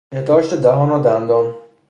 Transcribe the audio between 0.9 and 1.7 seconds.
دندان